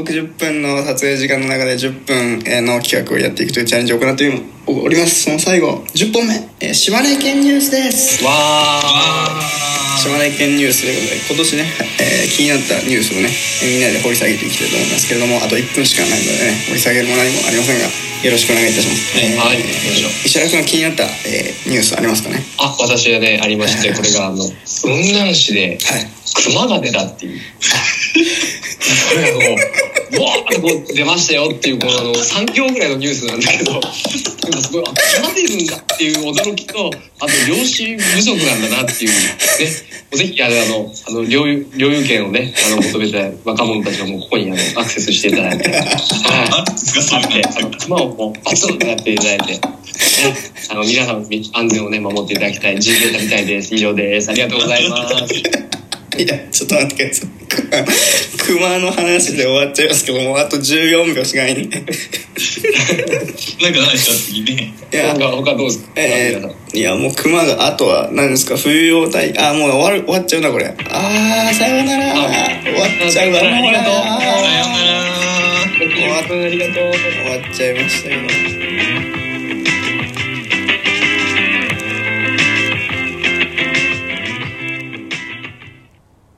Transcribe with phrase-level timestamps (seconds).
[0.00, 4.24] 60分の撮影時間の中で10分の企画をやっていくというチャレンジを行って
[4.66, 5.24] おります。
[5.24, 8.24] その最後10本目、えー、島根県ニュースです。
[8.24, 11.66] わあ島根県ニュースということで今年ね、
[12.00, 13.28] えー、気になったニュースをね
[13.62, 19.18] みんなで掘り下げていきたいと思いますけれどもあと1分しかないのでね掘り下げるも何もありませんがよろしくお願いいたします。
[19.18, 19.58] はい、
[20.24, 22.42] 石原君気になった、えー、ニュースありますかね？
[22.58, 24.46] あ、私はねありまして、これがあの
[24.82, 25.78] 雲南市で
[26.34, 27.40] 熊が出たっていう。
[29.10, 29.81] これあ
[30.58, 33.86] のわーってこう出ましたよっていうこのあの3行ぐらいのニュースなんだけどで
[34.56, 34.92] もすごいあ
[35.22, 39.16] 熊出るんだっていう驚きとあと漁師不足なんだなっていうね。
[40.12, 45.84] ぜひあのあの領有領有権をねあの求めて若者たちはもうここにあのアクセスしていただいて、はい、
[47.80, 49.52] 熊をこうバツンとやっていただいて。
[49.52, 49.60] ね、
[50.70, 52.76] あの皆さん安全をね守っていただきたい。
[52.76, 53.74] 自由旅たいです。
[53.74, 54.30] 以上です。
[54.30, 55.24] ありがとうございます。
[56.18, 57.41] いや、ちょっと待ってください。
[58.46, 61.80] 熊の話で終わっちゃいますけども、あと14秒しかないんで。
[61.80, 61.96] なんか
[63.80, 64.74] 何ですか次ね。
[64.92, 65.90] いや、他他どうですか？
[65.96, 68.56] えー、いや、もう熊が、あとは何ですか？
[68.56, 70.66] 冬用体、あ、もう終わる、終わっちゃうな、これ。
[70.66, 72.12] あー、さようなら。
[72.14, 72.20] 終
[72.74, 73.38] わっちゃうわ。
[73.38, 73.94] ありがとう。
[73.94, 75.02] さようなら。
[75.92, 76.22] 終わっ
[77.54, 78.81] ちゃいましたけど。